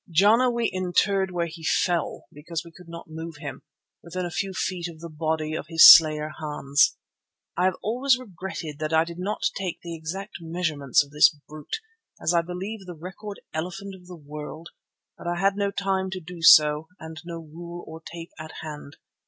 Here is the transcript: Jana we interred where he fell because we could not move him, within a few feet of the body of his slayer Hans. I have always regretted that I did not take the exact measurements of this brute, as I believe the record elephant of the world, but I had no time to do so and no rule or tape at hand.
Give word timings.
Jana 0.09 0.49
we 0.49 0.65
interred 0.65 1.29
where 1.29 1.45
he 1.45 1.63
fell 1.63 2.25
because 2.33 2.63
we 2.65 2.71
could 2.71 2.89
not 2.89 3.07
move 3.11 3.35
him, 3.37 3.61
within 4.01 4.25
a 4.25 4.31
few 4.31 4.51
feet 4.51 4.87
of 4.87 4.99
the 4.99 5.11
body 5.11 5.53
of 5.53 5.67
his 5.67 5.95
slayer 5.95 6.31
Hans. 6.39 6.97
I 7.55 7.65
have 7.65 7.75
always 7.83 8.17
regretted 8.17 8.79
that 8.79 8.93
I 8.93 9.03
did 9.03 9.19
not 9.19 9.43
take 9.55 9.79
the 9.83 9.95
exact 9.95 10.37
measurements 10.41 11.03
of 11.05 11.11
this 11.11 11.29
brute, 11.47 11.79
as 12.19 12.33
I 12.33 12.41
believe 12.41 12.87
the 12.87 12.95
record 12.97 13.41
elephant 13.53 13.93
of 13.93 14.07
the 14.07 14.15
world, 14.15 14.69
but 15.19 15.27
I 15.27 15.35
had 15.39 15.55
no 15.55 15.69
time 15.69 16.09
to 16.09 16.19
do 16.19 16.41
so 16.41 16.87
and 16.99 17.21
no 17.23 17.37
rule 17.37 17.83
or 17.87 18.01
tape 18.01 18.31
at 18.39 18.53
hand. 18.63 18.97